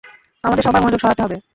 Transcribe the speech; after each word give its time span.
আমাদের 0.43 0.63
সবার 0.63 0.81
মনোযোগ 0.81 0.99
সরাতে 1.01 1.21
হবে। 1.23 1.37